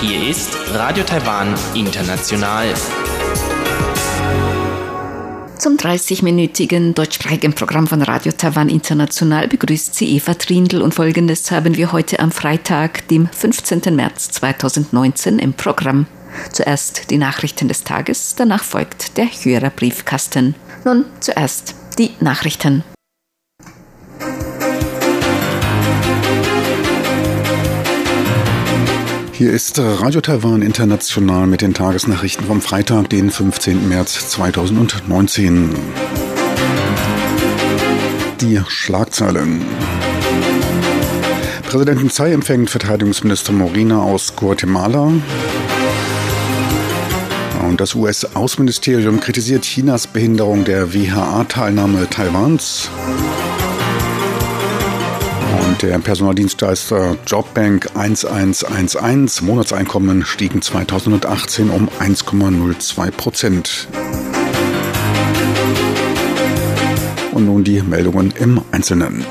[0.00, 2.72] Hier ist Radio Taiwan International.
[5.58, 11.76] Zum 30-minütigen deutschsprachigen Programm von Radio Taiwan International begrüßt sie Eva Trindl und folgendes haben
[11.76, 13.94] wir heute am Freitag, dem 15.
[13.94, 16.06] März 2019 im Programm.
[16.52, 20.54] Zuerst die Nachrichten des Tages, danach folgt der Hörerbriefkasten.
[20.86, 22.82] Nun zuerst die Nachrichten.
[29.34, 33.88] Hier ist Radio Taiwan International mit den Tagesnachrichten vom Freitag, den 15.
[33.88, 35.74] März 2019.
[38.42, 39.62] Die Schlagzeilen.
[41.66, 45.12] Präsidentin Tsai empfängt Verteidigungsminister Morina aus Guatemala.
[47.66, 52.90] Und das US-Außenministerium kritisiert Chinas Behinderung der WHA-Teilnahme Taiwans.
[55.72, 63.88] Und der Personaldienstleister Jobbank 1111 Monatseinkommen stiegen 2018 um 1,02 Prozent.
[67.32, 69.24] Und nun die Meldungen im Einzelnen.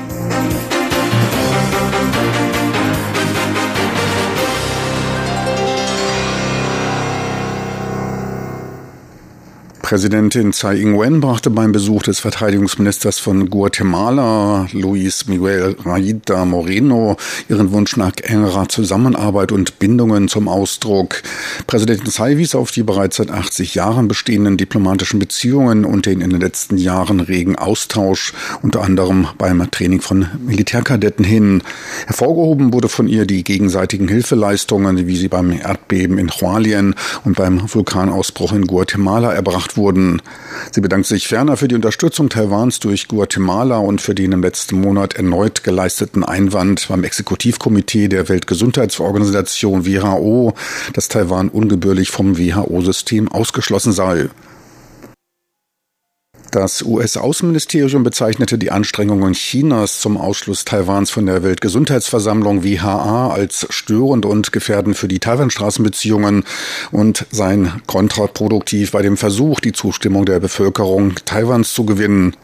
[9.92, 17.18] Präsidentin Tsai Ing-wen brachte beim Besuch des Verteidigungsministers von Guatemala, Luis Miguel Raida Moreno,
[17.50, 21.20] ihren Wunsch nach engerer Zusammenarbeit und Bindungen zum Ausdruck.
[21.66, 26.30] Präsidentin Tsai wies auf die bereits seit 80 Jahren bestehenden diplomatischen Beziehungen und den in
[26.30, 28.32] den letzten Jahren regen Austausch,
[28.62, 31.62] unter anderem beim Training von Militärkadetten hin.
[32.06, 36.94] Hervorgehoben wurde von ihr die gegenseitigen Hilfeleistungen, wie sie beim Erdbeben in Hualien
[37.26, 40.22] und beim Vulkanausbruch in Guatemala erbracht wurden wurden.
[40.70, 44.80] Sie bedankt sich ferner für die Unterstützung Taiwans durch Guatemala und für den im letzten
[44.80, 50.54] Monat erneut geleisteten Einwand beim Exekutivkomitee der Weltgesundheitsorganisation WHO,
[50.92, 54.28] dass Taiwan ungebührlich vom WHO-System ausgeschlossen sei.
[56.52, 64.26] Das US-Außenministerium bezeichnete die Anstrengungen Chinas zum Ausschluss Taiwans von der Weltgesundheitsversammlung WHA als störend
[64.26, 66.44] und gefährdend für die Taiwan-Straßenbeziehungen
[66.90, 72.36] und seien kontraproduktiv bei dem Versuch, die Zustimmung der Bevölkerung Taiwans zu gewinnen.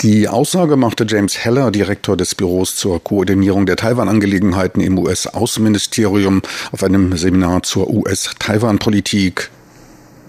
[0.00, 6.40] Die Aussage machte James Heller, Direktor des Büros zur Koordinierung der Taiwan-Angelegenheiten im US-Außenministerium,
[6.72, 9.50] auf einem Seminar zur US-Taiwan-Politik.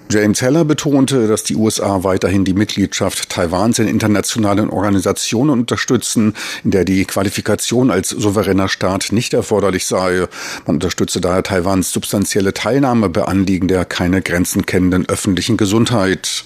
[0.09, 6.71] James Heller betonte, dass die USA weiterhin die Mitgliedschaft Taiwans in internationalen Organisationen unterstützen, in
[6.71, 10.27] der die Qualifikation als souveräner Staat nicht erforderlich sei.
[10.65, 16.45] Man unterstütze daher Taiwans substanzielle Teilnahme bei Anliegen der keine Grenzen kennenden öffentlichen Gesundheit.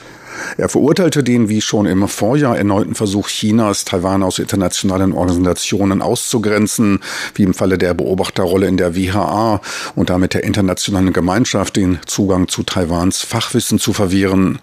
[0.57, 6.99] Er verurteilte den wie schon im Vorjahr erneuten Versuch Chinas, Taiwan aus internationalen Organisationen auszugrenzen,
[7.35, 9.61] wie im Falle der Beobachterrolle in der WHA
[9.95, 14.59] und damit der internationalen Gemeinschaft den Zugang zu Taiwans Fachwissen zu verwehren.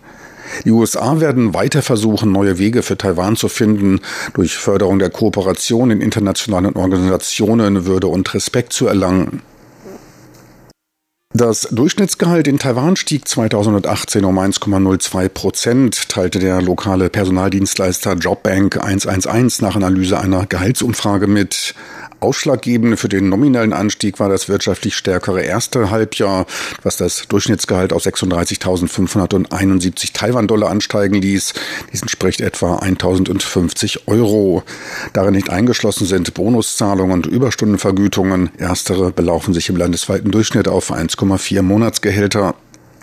[0.64, 4.00] Die USA werden weiter versuchen, neue Wege für Taiwan zu finden,
[4.34, 9.42] durch Förderung der Kooperation in internationalen Organisationen Würde und Respekt zu erlangen.
[11.38, 19.62] Das Durchschnittsgehalt in Taiwan stieg 2018 um 1,02 Prozent, teilte der lokale Personaldienstleister Jobbank 111
[19.62, 21.76] nach Analyse einer Gehaltsumfrage mit.
[22.20, 26.46] Ausschlaggebend für den nominellen Anstieg war das wirtschaftlich stärkere erste Halbjahr,
[26.82, 31.54] was das Durchschnittsgehalt auf 36.571 Taiwan-Dollar ansteigen ließ.
[31.92, 34.62] Dies entspricht etwa 1.050 Euro.
[35.12, 38.50] Darin nicht eingeschlossen sind Bonuszahlungen und Überstundenvergütungen.
[38.58, 42.54] Erstere belaufen sich im landesweiten Durchschnitt auf 1,4 Monatsgehälter.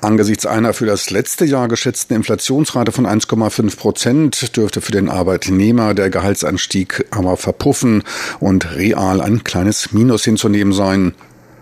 [0.05, 5.95] Angesichts einer für das letzte Jahr geschätzten Inflationsrate von 1,5 Prozent dürfte für den Arbeitnehmer
[5.95, 8.03] der Gehaltsanstieg aber verpuffen
[8.39, 11.15] und real ein kleines Minus hinzunehmen sein.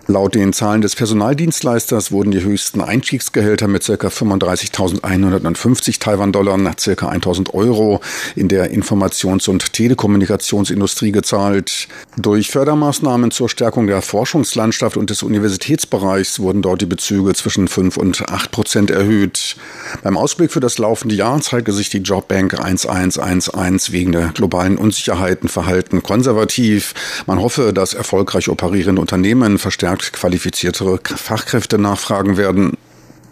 [0.06, 3.94] Laut den Zahlen des Personaldienstleisters wurden die höchsten Einstiegsgehälter mit ca.
[3.94, 7.08] 35.150 Taiwan-Dollar nach ca.
[7.08, 8.00] 1.000 Euro
[8.36, 11.88] in der Informations- und Telekommunikationsindustrie gezahlt.
[12.18, 17.96] Durch Fördermaßnahmen zur Stärkung der Forschungslandschaft und des Universitätsbereichs wurden dort die Bezüge zwischen 5
[17.96, 19.56] und 8 Prozent erhöht.
[20.02, 25.48] Beim Ausblick für das laufende Jahr zeigte sich die Jobbank 1111 wegen der globalen Unsicherheiten
[25.48, 26.92] verhalten konservativ.
[27.26, 32.76] Man hoffe, dass erfolgreich operierende Unternehmen verstärkt verstärkt qualifiziertere Fachkräfte nachfragen werden.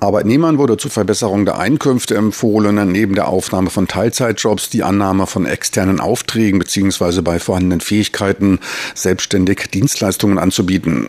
[0.00, 5.46] Arbeitnehmern wurde zur Verbesserung der Einkünfte empfohlen, neben der Aufnahme von Teilzeitjobs die Annahme von
[5.46, 7.20] externen Aufträgen bzw.
[7.20, 8.58] bei vorhandenen Fähigkeiten
[8.94, 11.08] selbstständig Dienstleistungen anzubieten.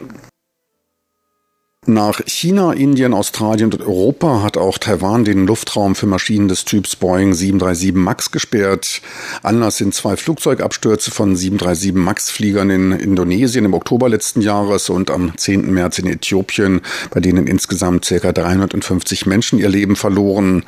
[1.86, 6.96] Nach China, Indien, Australien und Europa hat auch Taiwan den Luftraum für Maschinen des Typs
[6.96, 9.02] Boeing 737 MAX gesperrt.
[9.42, 15.38] Anlass sind zwei Flugzeugabstürze von 737 MAX-Fliegern in Indonesien im Oktober letzten Jahres und am
[15.38, 15.74] 10.
[15.74, 18.32] März in Äthiopien, bei denen insgesamt ca.
[18.32, 20.64] 350 Menschen ihr Leben verloren.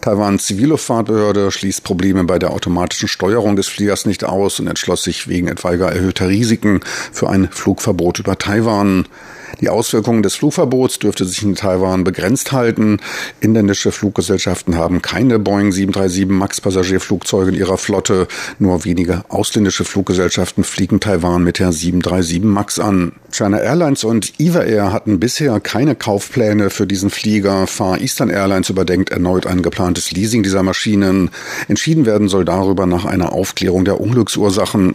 [0.00, 5.28] Taiwans Zivilluftfahrtbehörde schließt Probleme bei der automatischen Steuerung des Fliegers nicht aus und entschloss sich
[5.28, 6.80] wegen etwaiger erhöhter Risiken
[7.12, 9.04] für ein Flugverbot über Taiwan.
[9.60, 12.98] Die Auswirkungen des Flugverbots dürfte sich in Taiwan begrenzt halten.
[13.40, 18.26] Inländische Fluggesellschaften haben keine Boeing 737 MAX Passagierflugzeuge in ihrer Flotte.
[18.58, 23.12] Nur wenige ausländische Fluggesellschaften fliegen Taiwan mit der 737 MAX an.
[23.30, 27.66] China Airlines und EVA Air hatten bisher keine Kaufpläne für diesen Flieger.
[27.66, 31.30] Far Eastern Airlines überdenkt erneut ein geplantes Leasing dieser Maschinen.
[31.68, 34.94] Entschieden werden soll darüber nach einer Aufklärung der Unglücksursachen.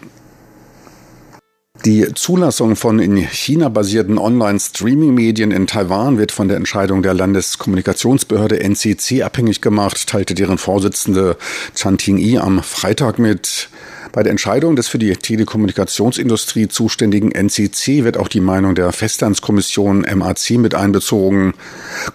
[1.85, 8.59] Die Zulassung von in China basierten Online-Streaming-Medien in Taiwan wird von der Entscheidung der Landeskommunikationsbehörde
[8.59, 11.37] NCC abhängig gemacht, teilte deren Vorsitzende
[11.75, 13.69] Chan Ting-i am Freitag mit.
[14.11, 20.03] Bei der Entscheidung des für die Telekommunikationsindustrie zuständigen NCC wird auch die Meinung der Festlandskommission
[20.15, 21.53] MAC mit einbezogen.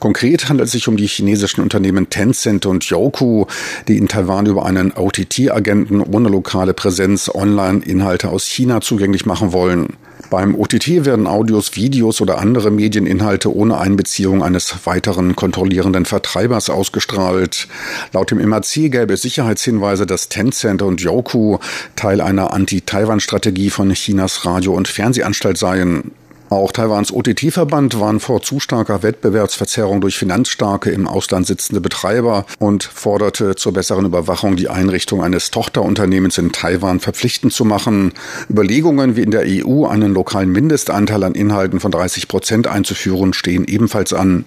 [0.01, 3.47] Konkret handelt es sich um die chinesischen Unternehmen Tencent und Youku,
[3.87, 9.95] die in Taiwan über einen OTT-Agenten ohne lokale Präsenz Online-Inhalte aus China zugänglich machen wollen.
[10.31, 17.69] Beim OTT werden Audios, Videos oder andere Medieninhalte ohne Einbeziehung eines weiteren kontrollierenden Vertreibers ausgestrahlt.
[18.13, 21.59] Laut dem MAC gäbe es Sicherheitshinweise, dass Tencent und Youku
[21.97, 26.13] Teil einer Anti-Taiwan-Strategie von Chinas Radio- und Fernsehanstalt seien.
[26.51, 32.85] Auch Taiwans OTT-Verband warnt vor zu starker Wettbewerbsverzerrung durch finanzstarke im Ausland sitzende Betreiber und
[32.85, 38.13] forderte zur besseren Überwachung die Einrichtung eines Tochterunternehmens in Taiwan verpflichtend zu machen.
[38.49, 43.65] Überlegungen, wie in der EU einen lokalen Mindestanteil an Inhalten von 30 Prozent einzuführen, stehen
[43.65, 44.45] ebenfalls an.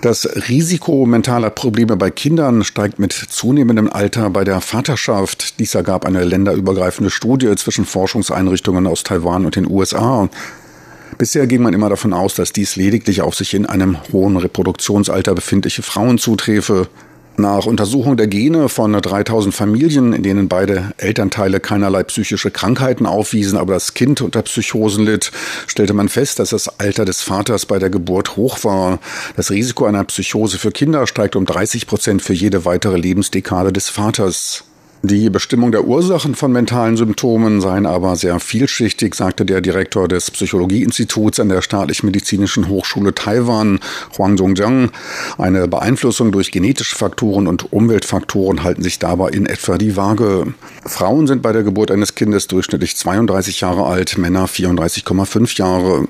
[0.00, 5.58] Das Risiko mentaler Probleme bei Kindern steigt mit zunehmendem Alter bei der Vaterschaft.
[5.58, 10.28] Dies ergab eine länderübergreifende Studie zwischen Forschungseinrichtungen aus Taiwan und den USA.
[11.18, 15.34] Bisher ging man immer davon aus, dass dies lediglich auf sich in einem hohen Reproduktionsalter
[15.34, 16.86] befindliche Frauen zuträfe.
[17.40, 23.56] Nach Untersuchung der Gene von 3000 Familien, in denen beide Elternteile keinerlei psychische Krankheiten aufwiesen,
[23.56, 25.30] aber das Kind unter Psychosen litt,
[25.68, 28.98] stellte man fest, dass das Alter des Vaters bei der Geburt hoch war.
[29.36, 33.88] Das Risiko einer Psychose für Kinder steigt um 30 Prozent für jede weitere Lebensdekade des
[33.88, 34.64] Vaters.
[35.02, 40.28] Die Bestimmung der Ursachen von mentalen Symptomen seien aber sehr vielschichtig, sagte der Direktor des
[40.32, 43.78] Psychologieinstituts an der Staatlich Medizinischen Hochschule Taiwan,
[44.18, 44.90] Huang Zhongjiang.
[45.38, 50.52] Eine Beeinflussung durch genetische Faktoren und Umweltfaktoren halten sich dabei in etwa die Waage.
[50.84, 56.08] Frauen sind bei der Geburt eines Kindes durchschnittlich 32 Jahre alt, Männer 34,5 Jahre.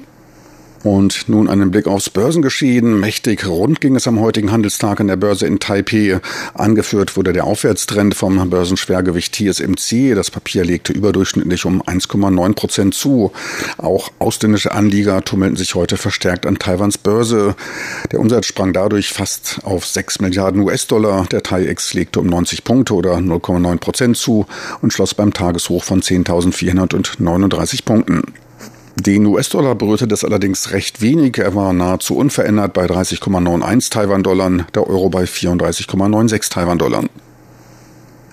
[0.85, 3.01] Und nun einen Blick aufs Börsengeschehen.
[3.01, 6.21] Mächtig rund ging es am heutigen Handelstag an der Börse in Taipei.
[6.55, 10.15] Angeführt wurde der Aufwärtstrend vom Börsenschwergewicht TSMC.
[10.15, 13.33] Das Papier legte überdurchschnittlich um 1,9 Prozent zu.
[13.77, 17.57] Auch ausländische Anlieger tummelten sich heute verstärkt an Taiwans Börse.
[18.13, 21.27] Der Umsatz sprang dadurch fast auf 6 Milliarden US-Dollar.
[21.27, 24.47] Der TAIEX legte um 90 Punkte oder 0,9 Prozent zu
[24.81, 28.23] und schloss beim Tageshoch von 10.439 Punkten.
[29.01, 31.39] Den US-Dollar berührte das allerdings recht wenig.
[31.39, 37.05] Er war nahezu unverändert bei 30,91 Taiwan-Dollar, der Euro bei 34,96 Taiwan-Dollar.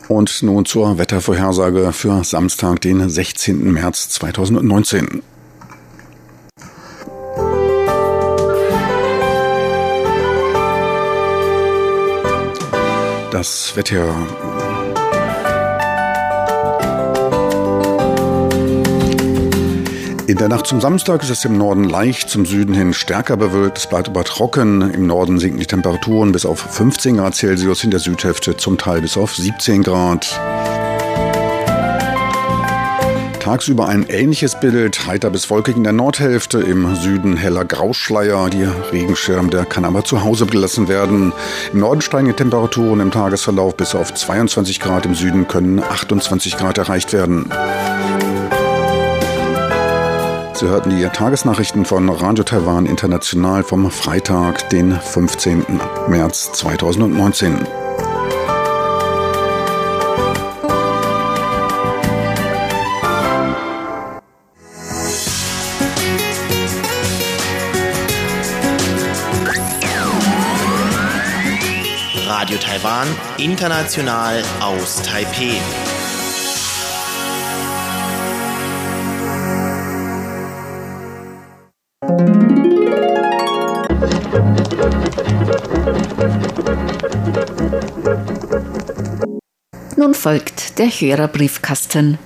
[0.07, 3.71] Und nun zur Wettervorhersage für Samstag, den 16.
[3.71, 5.21] März 2019.
[13.31, 14.15] Das Wetter
[20.27, 23.77] In der Nacht zum Samstag ist es im Norden leicht, zum Süden hin stärker bewölkt.
[23.77, 24.81] Es bleibt aber trocken.
[24.81, 29.01] Im Norden sinken die Temperaturen bis auf 15 Grad Celsius, in der Südhälfte zum Teil
[29.01, 30.39] bis auf 17 Grad.
[33.39, 38.49] Tagsüber ein ähnliches Bild, heiter bis wolkig in der Nordhälfte, im Süden heller Grauschleier.
[38.49, 41.33] Die Regenschirm, der kann aber zu Hause gelassen werden.
[41.71, 46.57] Im Norden steigen die Temperaturen im Tagesverlauf bis auf 22 Grad, im Süden können 28
[46.57, 47.51] Grad erreicht werden.
[50.57, 55.65] Sie hörten die Tagesnachrichten von Radio Taiwan International vom Freitag, den 15.
[56.07, 57.67] März 2019.
[72.27, 73.07] Radio Taiwan,
[73.37, 75.59] international aus Taipeh.
[90.25, 92.17] Folgt der Hörerbriefkasten.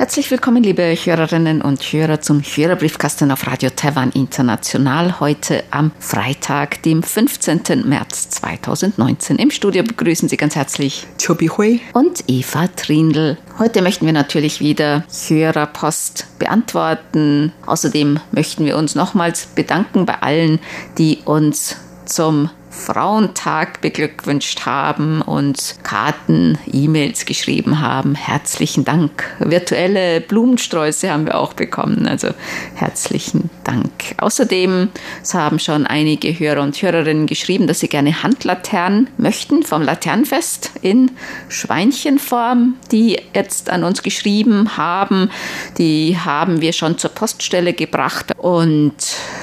[0.00, 5.20] Herzlich willkommen, liebe Hörerinnen und Hörer, zum Hörerbriefkasten auf Radio Taiwan International.
[5.20, 7.86] Heute am Freitag, dem 15.
[7.86, 9.36] März 2019.
[9.36, 13.36] Im Studio begrüßen Sie ganz herzlich Chobi Hui und Eva Trindl.
[13.58, 17.52] Heute möchten wir natürlich wieder Hörerpost beantworten.
[17.66, 20.60] Außerdem möchten wir uns nochmals bedanken bei allen,
[20.96, 21.76] die uns
[22.06, 28.14] zum Frauentag beglückwünscht haben und Karten, E-Mails geschrieben haben.
[28.14, 29.24] Herzlichen Dank.
[29.40, 32.06] Virtuelle Blumensträuße haben wir auch bekommen.
[32.06, 32.28] Also
[32.76, 33.90] herzlichen Dank.
[34.18, 34.88] Außerdem
[35.32, 41.10] haben schon einige Hörer und Hörerinnen geschrieben, dass sie gerne Handlaternen möchten vom Laternenfest in
[41.48, 45.30] Schweinchenform, die jetzt an uns geschrieben haben.
[45.76, 48.94] Die haben wir schon zur Poststelle gebracht und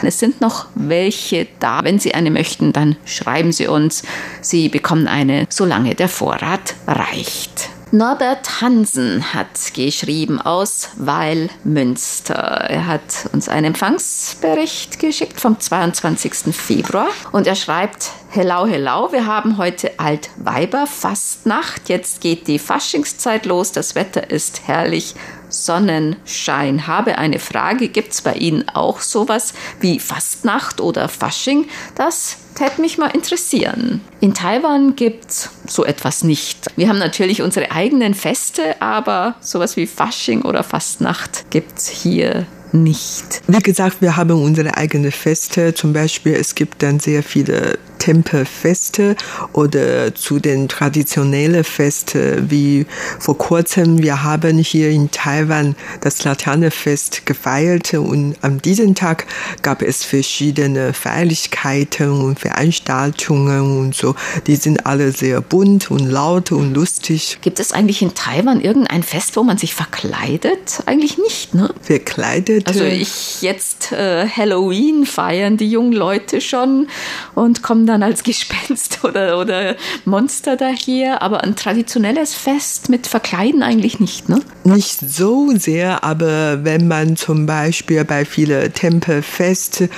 [0.01, 1.83] es sind noch welche da.
[1.83, 3.16] Wenn Sie eine möchten, dann schreiben
[3.51, 4.03] Sie uns.
[4.41, 7.69] Sie bekommen eine, solange der Vorrat reicht.
[7.91, 12.33] Norbert Hansen hat geschrieben aus Weil-Münster.
[12.33, 16.53] Er hat uns einen Empfangsbericht geschickt vom 22.
[16.53, 21.87] Februar und er schreibt, Hello, hello, wir haben heute Altweiberfastnacht.
[21.87, 23.71] Jetzt geht die Faschingszeit los.
[23.71, 25.15] Das Wetter ist herrlich.
[25.49, 26.87] Sonnenschein.
[26.87, 27.87] Habe eine Frage.
[27.89, 31.65] Gibt es bei Ihnen auch sowas wie Fastnacht oder Fasching?
[31.95, 34.01] Das täte mich mal interessieren.
[34.19, 36.67] In Taiwan gibt es so etwas nicht.
[36.75, 42.45] Wir haben natürlich unsere eigenen Feste, aber sowas wie Fasching oder Fastnacht gibt es hier
[42.71, 43.41] nicht.
[43.47, 45.73] Wie gesagt, wir haben unsere eigenen Feste.
[45.73, 49.17] Zum Beispiel, es gibt dann sehr viele Tempelfeste
[49.51, 52.85] oder zu den traditionellen Festen, wie
[53.19, 59.25] vor kurzem, wir haben hier in Taiwan das Laternenfest gefeiert und an diesem Tag
[59.61, 64.15] gab es verschiedene Feierlichkeiten und Veranstaltungen und so.
[64.45, 67.39] Die sind alle sehr bunt und laut und lustig.
[67.41, 70.81] Gibt es eigentlich in Taiwan irgendein Fest, wo man sich verkleidet?
[70.85, 71.73] Eigentlich nicht, ne?
[71.81, 72.67] Verkleidet?
[72.67, 76.87] Also ich jetzt äh, Halloween feiern die jungen Leute schon
[77.35, 79.75] und kommen dann als Gespenst oder, oder
[80.05, 84.41] Monster daher, aber ein traditionelles Fest mit Verkleiden eigentlich nicht, ne?
[84.63, 89.89] Nicht so sehr, aber wenn man zum Beispiel bei vielen Tempelfesten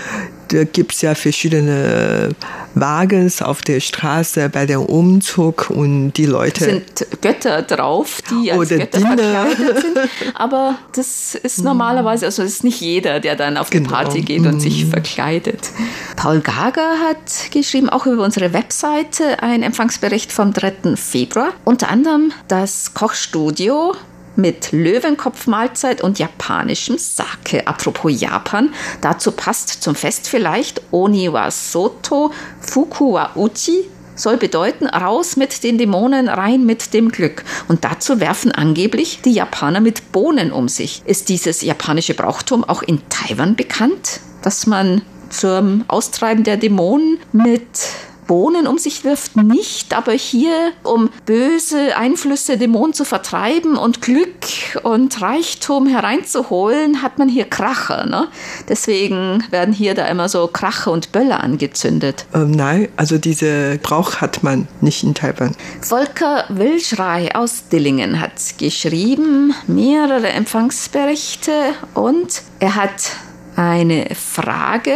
[0.49, 2.35] da gibt es ja verschiedene
[2.75, 6.65] Wagens auf der Straße bei dem Umzug und die Leute.
[6.65, 9.17] sind Götter drauf, die als Oder Götter Diener.
[9.17, 9.97] verkleidet sind.
[10.35, 13.89] Aber das ist normalerweise, also es ist nicht jeder, der dann auf die genau.
[13.89, 14.89] Party geht und sich mhm.
[14.91, 15.69] verkleidet.
[16.15, 20.95] Paul Gager hat geschrieben, auch über unsere Webseite, ein Empfangsbericht vom 3.
[20.95, 21.49] Februar.
[21.65, 23.93] Unter anderem das Kochstudio
[24.39, 27.67] mit Löwenkopfmahlzeit und japanischem Sake.
[27.67, 33.85] Apropos Japan, dazu passt zum Fest vielleicht Oniwa Soto Fukuwa Uchi
[34.19, 37.43] soll bedeuten, raus mit den Dämonen, rein mit dem Glück.
[37.67, 41.01] Und dazu werfen angeblich die Japaner mit Bohnen um sich.
[41.05, 47.63] Ist dieses japanische Brauchtum auch in Taiwan bekannt, dass man zum Austreiben der Dämonen mit
[48.29, 54.45] Bohnen um sich wirft, nicht, aber hier, um böse Einflüsse, Dämonen zu vertreiben und Glück
[54.83, 58.05] und Reichtum hereinzuholen, hat man hier Kracher.
[58.05, 58.27] Ne?
[58.69, 62.27] Deswegen werden hier da immer so Kracher und Böller angezündet.
[62.35, 65.55] Ähm, nein, also diese Brauch hat man nicht in Taiwan.
[65.81, 71.51] Volker Wilschrei aus Dillingen hat geschrieben, mehrere Empfangsberichte
[71.95, 73.09] und er hat
[73.55, 74.93] eine Frage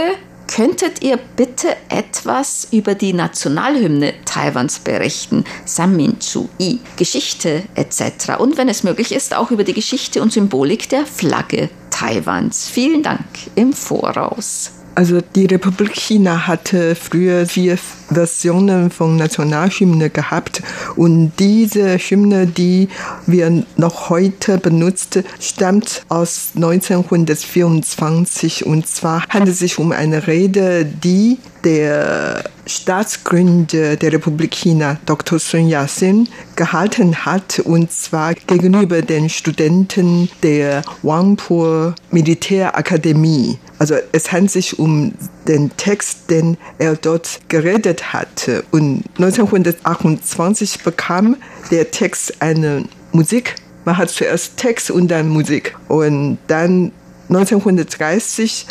[0.55, 8.37] Könntet ihr bitte etwas über die Nationalhymne Taiwans berichten, Samminchu-i, Geschichte etc.
[8.37, 12.69] Und wenn es möglich ist, auch über die Geschichte und Symbolik der Flagge Taiwans.
[12.69, 14.82] Vielen Dank im Voraus.
[14.95, 17.79] Also die Republik China hatte früher vier
[18.11, 20.61] Versionen von Nationalhymne gehabt
[20.95, 22.89] und diese Hymne, die
[23.25, 30.85] wir noch heute benutzen, stammt aus 1924 und zwar handelt es sich um eine Rede,
[30.85, 35.39] die der Staatsgründer der Republik China, Dr.
[35.39, 43.57] Sun Yat-sen, gehalten hat, und zwar gegenüber den Studenten der Wangpo Militärakademie.
[43.79, 45.13] Also es handelt sich um
[45.47, 48.63] den Text, den er dort geredet hatte.
[48.71, 51.35] Und 1928 bekam
[51.71, 53.55] der Text eine Musik.
[53.85, 55.75] Man hat zuerst Text und dann Musik.
[55.89, 56.91] Und dann
[57.29, 58.67] 1930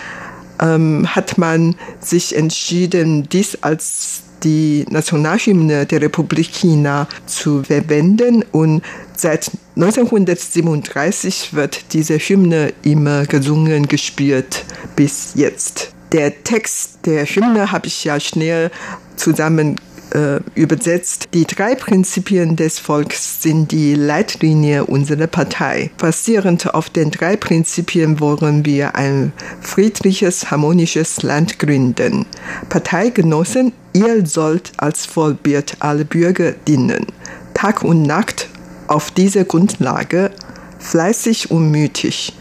[0.62, 8.82] ähm, hat man sich entschieden, dies als die Nationalhymne der Republik China zu verwenden und
[9.16, 14.64] seit 1937 wird diese Hymne immer gesungen, gespielt
[14.96, 15.92] bis jetzt.
[16.12, 18.70] Der Text der Hymne habe ich ja schnell
[19.16, 19.76] zusammen
[20.14, 21.28] äh, übersetzt.
[21.34, 25.90] Die drei Prinzipien des Volks sind die Leitlinie unserer Partei.
[25.98, 32.26] Basierend auf den drei Prinzipien wollen wir ein friedliches, harmonisches Land gründen.
[32.68, 37.06] Parteigenossen, ihr sollt als Vollbild alle Bürger dienen.
[37.54, 38.48] Tag und Nacht
[38.88, 40.30] auf dieser Grundlage
[40.78, 42.32] fleißig und mütig,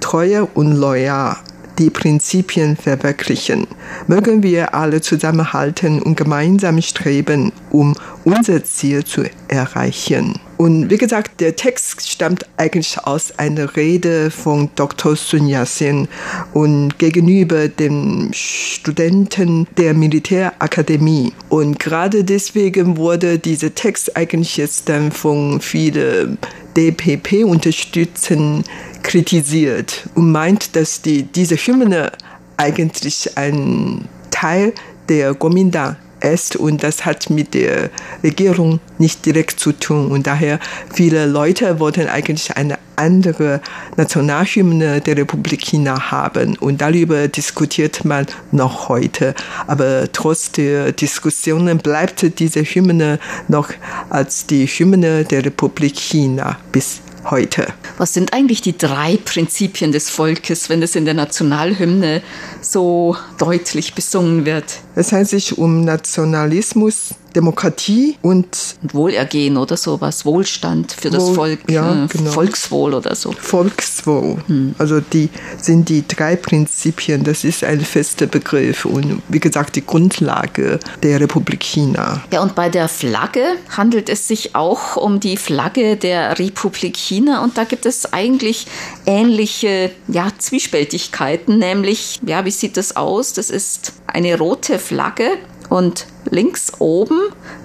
[0.00, 1.36] treuer und loyal
[1.80, 3.66] die Prinzipien verwirklichen.
[4.06, 10.38] Mögen wir alle zusammenhalten und gemeinsam streben, um unser Ziel zu erreichen.
[10.60, 15.16] Und wie gesagt, der Text stammt eigentlich aus einer Rede von Dr.
[15.16, 16.06] Sun Yat-sen
[16.52, 21.32] und gegenüber den Studenten der Militärakademie.
[21.48, 26.36] Und gerade deswegen wurde dieser Text eigentlich jetzt dann von vielen
[26.76, 28.62] DPP-Unterstützern
[29.02, 32.12] kritisiert und meint, dass die, diese Hymne
[32.58, 34.74] eigentlich ein Teil
[35.08, 37.90] der Gominda ist und das hat mit der
[38.22, 40.58] Regierung nicht direkt zu tun und daher
[40.92, 43.60] viele Leute wollten eigentlich eine andere
[43.96, 49.34] Nationalhymne der Republik China haben und darüber diskutiert man noch heute.
[49.66, 53.70] Aber trotz der Diskussionen bleibt diese Hymne noch
[54.10, 57.66] als die Hymne der Republik China bis heute.
[57.98, 62.22] Was sind eigentlich die drei Prinzipien des Volkes, wenn es in der Nationalhymne
[62.60, 64.78] so deutlich besungen wird?
[64.94, 68.48] Es handelt sich um Nationalismus, Demokratie und,
[68.92, 72.30] Wohlergehen oder sowas, Wohlstand für das Wohl, Volk, ja, äh, genau.
[72.30, 73.32] Volkswohl oder so.
[73.32, 74.38] Volkswohl.
[74.46, 74.74] Hm.
[74.78, 79.86] Also die sind die drei Prinzipien, das ist ein fester Begriff und wie gesagt die
[79.86, 82.22] Grundlage der Republik China.
[82.32, 83.44] Ja, und bei der Flagge
[83.76, 88.66] handelt es sich auch um die Flagge der Republik China und da gibt es eigentlich
[89.06, 93.32] ähnliche ja, Zwiespältigkeiten, nämlich, ja, wie sieht das aus?
[93.32, 97.20] Das ist eine rote Flagge und links oben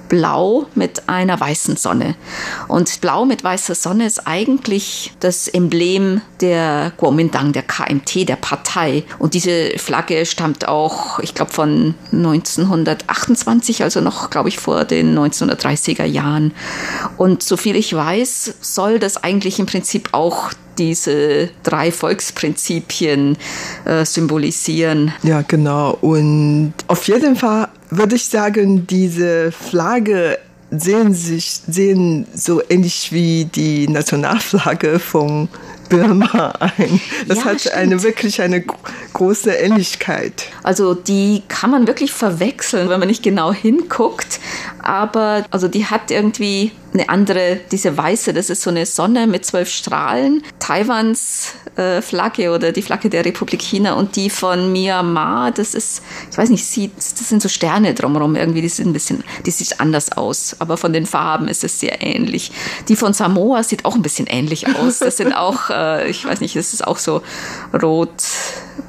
[0.08, 2.16] blau mit einer weißen Sonne.
[2.68, 9.04] Und blau mit weißer Sonne ist eigentlich das Emblem der Kuomintang, der KMT, der Partei.
[9.20, 15.18] Und diese Flagge stammt auch, ich glaube, von 1928, also noch, glaube ich, vor den
[15.18, 16.54] 1930er Jahren.
[17.18, 23.38] Und soviel ich weiß, soll das eigentlich im Prinzip auch diese drei Volksprinzipien
[23.86, 25.14] äh, symbolisieren.
[25.24, 25.98] Ja, genau.
[26.02, 30.38] Und auf jeden Fall würde ich sagen, diese Flagge
[30.72, 35.48] sehen sich sehen so ähnlich wie die Nationalflagge von
[35.90, 37.00] Birma ein.
[37.28, 37.76] Das ja, hat stimmt.
[37.76, 38.64] eine wirklich eine
[39.14, 40.48] große Ähnlichkeit.
[40.64, 44.40] Also die kann man wirklich verwechseln, wenn man nicht genau hinguckt.
[44.82, 49.46] Aber also die hat irgendwie eine andere, diese weiße, das ist so eine Sonne mit
[49.46, 50.44] zwölf Strahlen.
[50.60, 56.02] Taiwans äh, Flagge oder die Flagge der Republik China und die von Myanmar, das ist,
[56.32, 59.52] ich weiß nicht, sieht, das sind so Sterne drumherum irgendwie, die sind ein bisschen, die
[59.52, 62.52] sieht anders aus, aber von den Farben ist es sehr ähnlich.
[62.88, 65.00] Die von Samoa sieht auch ein bisschen ähnlich aus.
[65.00, 67.22] Das sind auch, äh, ich weiß nicht, das ist auch so
[67.74, 68.24] rot,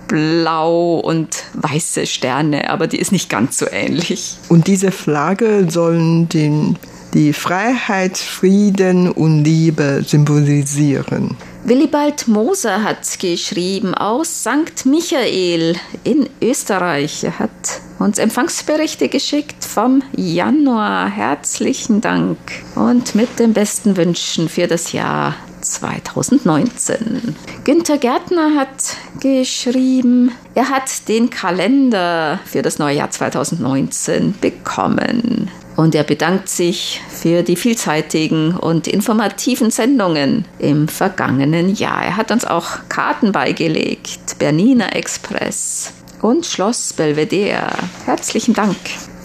[0.08, 4.36] blau und weiße Sterne, aber die ist nicht ganz so ähnlich.
[4.48, 6.78] Und diese Flagge sollen den
[7.16, 11.34] die Freiheit, Frieden und Liebe symbolisieren.
[11.64, 14.84] Willibald Moser hat geschrieben aus St.
[14.84, 17.24] Michael in Österreich.
[17.24, 21.08] Er hat uns Empfangsberichte geschickt vom Januar.
[21.08, 22.36] Herzlichen Dank
[22.74, 25.34] und mit den besten Wünschen für das Jahr
[25.72, 27.36] 2019.
[27.64, 35.50] Günter Gärtner hat geschrieben, er hat den Kalender für das neue Jahr 2019 bekommen.
[35.76, 42.02] Und er bedankt sich für die vielseitigen und informativen Sendungen im vergangenen Jahr.
[42.02, 47.68] Er hat uns auch Karten beigelegt, Bernina Express und Schloss Belvedere.
[48.06, 48.76] Herzlichen Dank.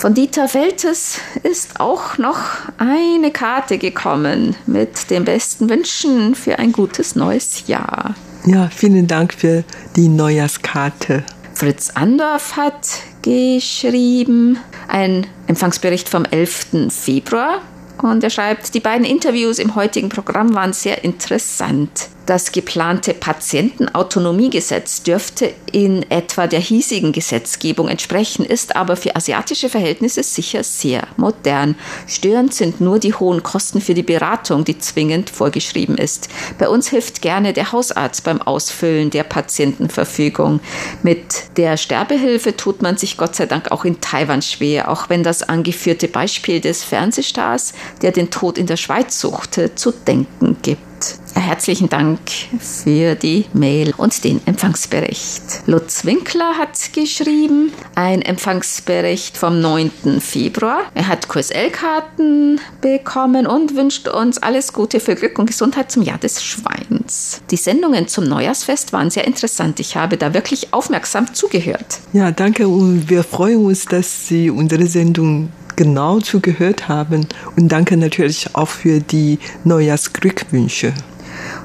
[0.01, 2.39] Von Dieter Feltes ist auch noch
[2.79, 8.15] eine Karte gekommen mit den besten Wünschen für ein gutes neues Jahr.
[8.47, 9.63] Ja, vielen Dank für
[9.95, 11.23] die Neujahrskarte.
[11.53, 12.87] Fritz Andorf hat
[13.21, 14.57] geschrieben.
[14.87, 16.89] Ein Empfangsbericht vom 11.
[16.89, 17.61] Februar.
[18.01, 22.09] Und er schreibt, die beiden Interviews im heutigen Programm waren sehr interessant.
[22.27, 30.21] Das geplante Patientenautonomiegesetz dürfte in etwa der hiesigen Gesetzgebung entsprechen, ist aber für asiatische Verhältnisse
[30.21, 31.75] sicher sehr modern.
[32.07, 36.29] Störend sind nur die hohen Kosten für die Beratung, die zwingend vorgeschrieben ist.
[36.59, 40.59] Bei uns hilft gerne der Hausarzt beim Ausfüllen der Patientenverfügung.
[41.01, 45.23] Mit der Sterbehilfe tut man sich Gott sei Dank auch in Taiwan schwer, auch wenn
[45.23, 51.20] das angeführte Beispiel des Fernsehstars, der den Tod in der Schweiz suchte, zu denken gibt.
[51.33, 52.19] Herzlichen Dank
[52.59, 55.63] für die Mail und den Empfangsbericht.
[55.65, 60.19] Lutz Winkler hat geschrieben, ein Empfangsbericht vom 9.
[60.19, 60.81] Februar.
[60.93, 66.17] Er hat QSL-Karten bekommen und wünscht uns alles Gute für Glück und Gesundheit zum Jahr
[66.17, 67.41] des Schweins.
[67.49, 69.79] Die Sendungen zum Neujahrsfest waren sehr interessant.
[69.79, 71.99] Ich habe da wirklich aufmerksam zugehört.
[72.13, 77.27] Ja, danke und wir freuen uns, dass Sie unsere Sendung genau zugehört haben.
[77.55, 80.93] Und danke natürlich auch für die Neujahrsglückwünsche.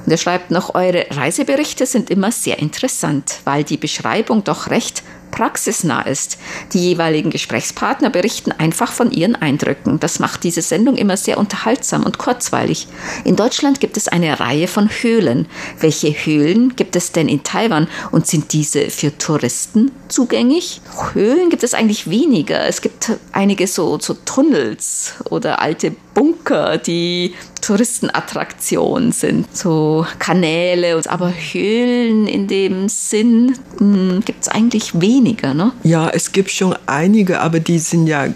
[0.05, 5.03] Und er schreibt noch, eure Reiseberichte sind immer sehr interessant, weil die Beschreibung doch recht
[5.31, 6.37] praxisnah ist.
[6.73, 9.99] Die jeweiligen Gesprächspartner berichten einfach von ihren Eindrücken.
[9.99, 12.87] Das macht diese Sendung immer sehr unterhaltsam und kurzweilig.
[13.23, 15.47] In Deutschland gibt es eine Reihe von Höhlen.
[15.79, 20.81] Welche Höhlen gibt es denn in Taiwan und sind diese für Touristen zugänglich?
[21.13, 22.65] Höhlen gibt es eigentlich weniger.
[22.65, 29.55] Es gibt einige so, so Tunnels oder alte Bunker, die Touristenattraktion sind.
[29.55, 35.53] So Kanäle, aber Höhlen in dem Sinn hm, gibt es eigentlich weniger.
[35.53, 35.73] Ne?
[35.83, 38.29] Ja, es gibt schon einige, aber die sind ja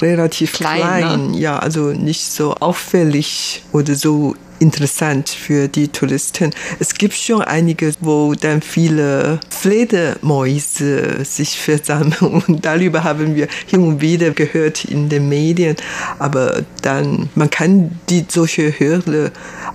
[0.00, 0.80] relativ klein.
[0.80, 1.34] klein.
[1.34, 6.52] Ja, also nicht so auffällig oder so interessant für die Touristen.
[6.78, 13.82] Es gibt schon einige, wo dann viele Fledermäuse sich versammeln und darüber haben wir hin
[13.82, 15.76] und wieder gehört in den Medien.
[16.18, 19.32] Aber dann, man kann die solche Höhle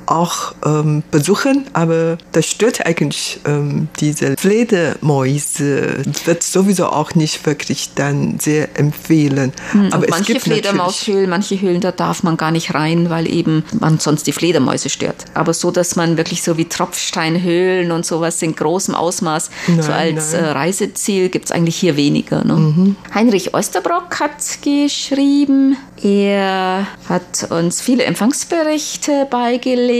[0.07, 6.03] auch ähm, besuchen, aber das stört eigentlich ähm, diese Fledermäuse.
[6.25, 9.51] Wird sowieso auch nicht wirklich dann sehr empfehlen.
[9.71, 13.99] Hm, aber manche Fledermaushöhlen, manche Höhlen, da darf man gar nicht rein, weil eben man
[13.99, 15.25] sonst die Fledermäuse Mäuse stört.
[15.33, 19.91] Aber so, dass man wirklich so wie Tropfsteinhöhlen und sowas in großem Ausmaß nein, so
[19.91, 22.43] als äh, Reiseziel gibt es eigentlich hier weniger.
[22.43, 22.55] Ne?
[22.55, 22.95] Mhm.
[23.13, 29.94] Heinrich Osterbrock hat geschrieben, er hat uns viele Empfangsberichte beigelegt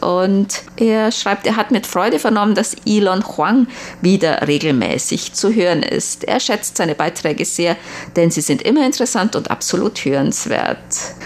[0.00, 3.66] und er schreibt, er hat mit Freude vernommen, dass Elon Huang
[4.00, 6.24] wieder regelmäßig zu hören ist.
[6.24, 7.76] Er schätzt seine Beiträge sehr,
[8.16, 10.78] denn sie sind immer interessant und absolut hörenswert.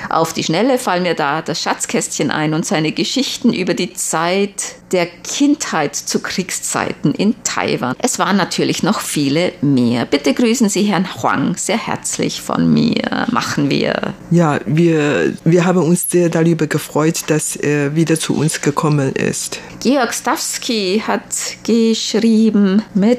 [0.08, 4.76] Auf die Schnelle fallen mir da das Schatzkästchen ein und seine Geschichten über die Zeit
[4.94, 7.96] der Kindheit zu Kriegszeiten in Taiwan.
[7.98, 10.06] Es waren natürlich noch viele mehr.
[10.06, 13.26] Bitte grüßen Sie Herrn Huang sehr herzlich von mir.
[13.30, 14.14] Machen wir.
[14.30, 19.58] Ja, wir, wir haben uns sehr darüber gefreut, dass er wieder zu uns gekommen ist.
[19.80, 21.22] Georg Stawski hat
[21.64, 23.18] geschrieben mit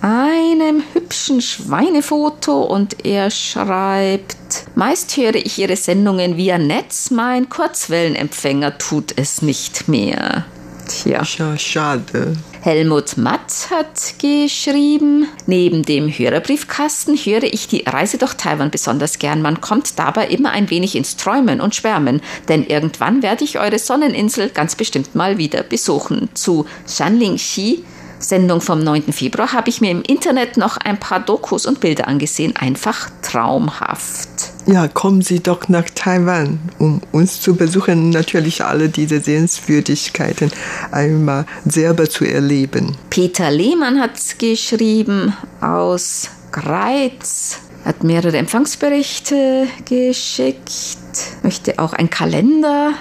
[0.00, 4.36] einem hübschen Schweinefoto und er schreibt,
[4.74, 10.46] meist höre ich Ihre Sendungen via Netz, mein Kurzwellenempfänger tut es nicht mehr.
[10.92, 11.24] Tja.
[11.56, 12.36] Schade.
[12.60, 19.42] Helmut Matt hat geschrieben, neben dem Hörerbriefkasten höre ich die Reise durch Taiwan besonders gern.
[19.42, 23.78] Man kommt dabei immer ein wenig ins Träumen und Schwärmen, denn irgendwann werde ich eure
[23.78, 26.28] Sonneninsel ganz bestimmt mal wieder besuchen.
[26.34, 27.84] Zu Shanling Shi
[28.18, 29.12] Sendung vom 9.
[29.12, 32.54] Februar habe ich mir im Internet noch ein paar Dokus und Bilder angesehen.
[32.56, 34.51] Einfach traumhaft.
[34.66, 38.10] Ja, kommen Sie doch nach Taiwan, um uns zu besuchen.
[38.10, 40.52] Natürlich alle diese Sehenswürdigkeiten
[40.92, 42.96] einmal selber zu erleben.
[43.10, 52.92] Peter Lehmann hat geschrieben aus Greiz hat mehrere Empfangsberichte geschickt, möchte auch einen Kalender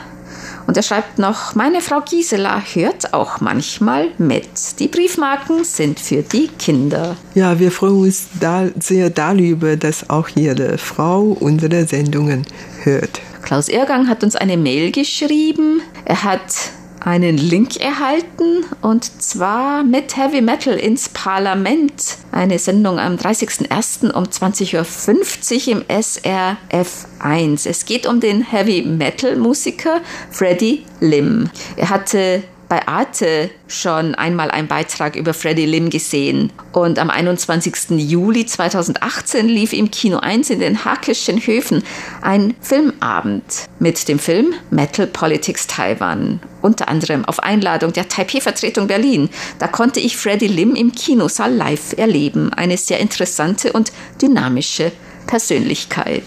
[0.67, 4.79] und er schreibt noch, meine Frau Gisela hört auch manchmal mit.
[4.79, 7.15] Die Briefmarken sind für die Kinder.
[7.35, 12.45] Ja, wir freuen uns da sehr darüber, dass auch Ihre Frau unsere Sendungen
[12.83, 13.21] hört.
[13.41, 15.81] Klaus Ergang hat uns eine Mail geschrieben.
[16.05, 22.17] Er hat einen Link erhalten und zwar mit Heavy Metal ins Parlament.
[22.31, 24.11] Eine Sendung am 30.01.
[24.11, 27.65] um 20.50 Uhr im SRF 1.
[27.65, 31.49] Es geht um den Heavy Metal Musiker Freddie Lim.
[31.75, 36.53] Er hatte bei Arte schon einmal einen Beitrag über Freddie Lim gesehen.
[36.71, 37.99] Und am 21.
[37.99, 41.83] Juli 2018 lief im Kino 1 in den Hackischen Höfen
[42.21, 46.39] ein Filmabend mit dem Film Metal Politics Taiwan.
[46.61, 49.27] Unter anderem auf Einladung der Taipei-Vertretung Berlin.
[49.59, 52.53] Da konnte ich Freddie Lim im Kinosaal live erleben.
[52.53, 54.93] Eine sehr interessante und dynamische
[55.27, 56.23] Persönlichkeit.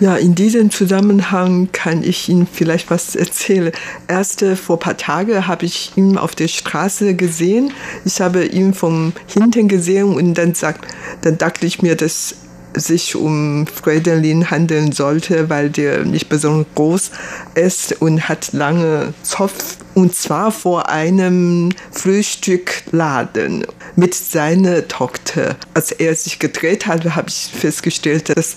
[0.00, 3.72] Ja, in diesem Zusammenhang kann ich Ihnen vielleicht was erzählen.
[4.08, 7.72] Erst äh, vor ein paar Tagen habe ich ihn auf der Straße gesehen.
[8.04, 10.86] Ich habe ihn von hinten gesehen und dann, sagt,
[11.22, 12.34] dann dachte ich mir, dass
[12.76, 17.10] sich um Freudenlin handeln sollte, weil der nicht besonders groß
[17.54, 25.56] ist und hat lange Zopf und zwar vor einem Frühstückladen mit seiner Tochter.
[25.72, 28.56] Als er sich gedreht hat, habe ich festgestellt, dass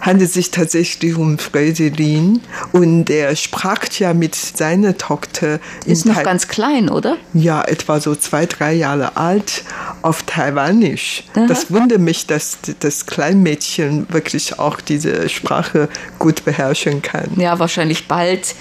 [0.00, 2.40] handelt sich tatsächlich um Freudelin
[2.72, 5.60] und er sprach ja mit seiner Tochter.
[5.84, 7.18] Ist noch ganz klein, oder?
[7.34, 9.64] Ja, etwa so zwei, drei Jahre alt
[10.02, 11.24] auf Taiwanisch.
[11.34, 11.46] Aha.
[11.46, 17.30] Das wundert mich, dass das Kleinmädchen wirklich auch diese Sprache gut beherrschen kann.
[17.36, 18.54] Ja, wahrscheinlich bald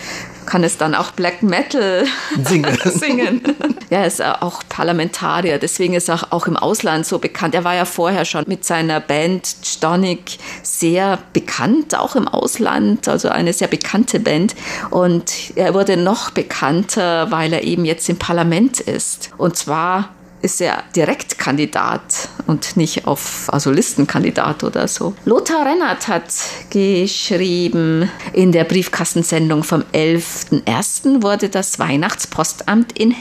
[0.47, 2.05] kann es dann auch Black Metal
[2.43, 2.77] singen.
[2.85, 3.41] singen.
[3.89, 7.53] Ja, er ist auch Parlamentarier, deswegen ist er auch im Ausland so bekannt.
[7.53, 13.29] Er war ja vorher schon mit seiner Band Stonik sehr bekannt, auch im Ausland, also
[13.29, 14.55] eine sehr bekannte Band.
[14.89, 19.29] Und er wurde noch bekannter, weil er eben jetzt im Parlament ist.
[19.37, 20.09] Und zwar
[20.41, 25.13] ist er Direktkandidat und nicht auf also Listenkandidat oder so.
[25.25, 26.33] Lothar Rennert hat
[26.69, 31.23] geschrieben, in der Briefkastensendung vom 11.01.
[31.23, 33.11] wurde das Weihnachtspostamt in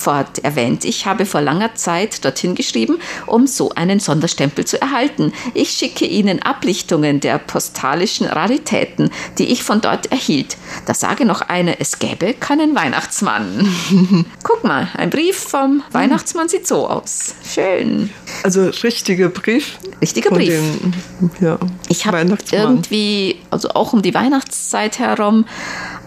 [0.00, 0.84] Himmelfort erwähnt.
[0.84, 5.32] Ich habe vor langer Zeit dorthin geschrieben, um so einen Sonderstempel zu erhalten.
[5.54, 10.56] Ich schicke Ihnen Ablichtungen der postalischen Raritäten, die ich von dort erhielt.
[10.86, 13.68] Da sage noch eine, es gäbe keinen Weihnachtsmann.
[14.42, 17.34] Guck mal, ein Brief vom Weihnachtsmann Weihnachtsmann sieht so aus.
[17.46, 18.10] Schön.
[18.42, 19.78] Also richtiger Brief.
[20.00, 20.48] Richtiger Brief.
[20.48, 21.58] Den, ja,
[21.88, 22.18] ich habe
[22.52, 25.44] irgendwie, also auch um die Weihnachtszeit herum,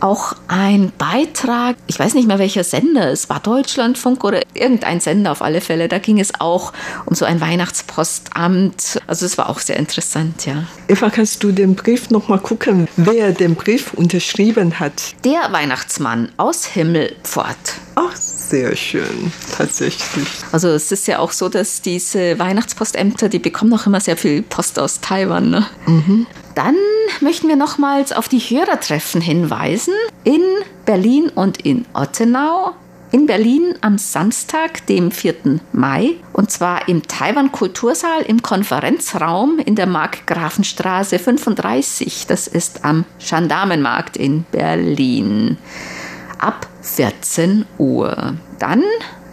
[0.03, 5.31] auch ein Beitrag, ich weiß nicht mehr welcher Sender, es war Deutschlandfunk oder irgendein Sender
[5.31, 6.73] auf alle Fälle, da ging es auch
[7.05, 9.01] um so ein Weihnachtspostamt.
[9.07, 10.65] Also es war auch sehr interessant, ja.
[10.89, 15.15] Eva, kannst du den Brief nochmal gucken, wer den Brief unterschrieben hat?
[15.23, 17.55] Der Weihnachtsmann aus Himmelfort.
[17.95, 20.27] Ach, sehr schön, tatsächlich.
[20.51, 24.41] Also es ist ja auch so, dass diese Weihnachtspostämter, die bekommen auch immer sehr viel
[24.41, 25.49] Post aus Taiwan.
[25.49, 25.65] Ne?
[25.85, 26.27] Mhm.
[26.55, 26.75] Dann
[27.21, 29.93] möchten wir nochmals auf die Hörertreffen hinweisen.
[30.23, 30.43] In
[30.85, 32.73] Berlin und in Ottenau.
[33.11, 35.59] In Berlin am Samstag, dem 4.
[35.71, 42.25] Mai, und zwar im Taiwan Kultursaal im Konferenzraum in der Markgrafenstraße 35.
[42.25, 45.59] Das ist am Gendarmenmarkt in Berlin.
[46.39, 48.33] Ab 14 Uhr.
[48.57, 48.83] Dann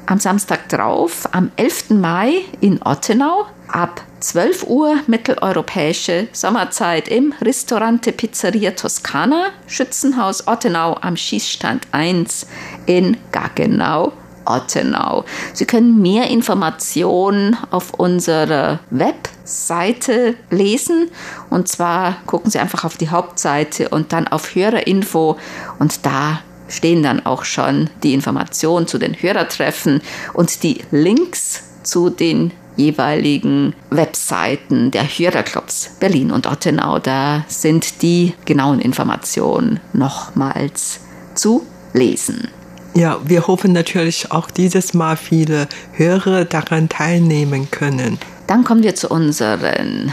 [0.04, 1.90] am Samstag drauf, am 11.
[1.90, 11.16] Mai in Ottenau, ab 12 Uhr mitteleuropäische Sommerzeit im Ristorante Pizzeria Toscana, Schützenhaus Ottenau am
[11.16, 12.46] Schießstand 1
[12.86, 14.12] in Gaggenau.
[14.46, 15.24] Ottenau.
[15.52, 21.10] Sie können mehr Informationen auf unserer Webseite lesen.
[21.50, 25.36] Und zwar gucken Sie einfach auf die Hauptseite und dann auf Hörerinfo
[25.78, 30.00] und da stehen dann auch schon die Informationen zu den Hörertreffen
[30.32, 36.98] und die Links zu den jeweiligen Webseiten der Hörerclubs Berlin und Ottenau.
[36.98, 41.00] Da sind die genauen Informationen nochmals
[41.34, 42.48] zu lesen.
[42.94, 48.18] Ja, wir hoffen natürlich auch dieses Mal viele Hörer daran teilnehmen können.
[48.46, 50.12] Dann kommen wir zu unseren